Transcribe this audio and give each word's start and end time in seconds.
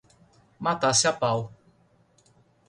Matasse 0.65 1.07
a 1.11 1.13
pau 1.19 1.39